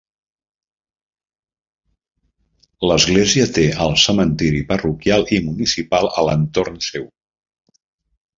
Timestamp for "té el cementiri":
3.59-4.63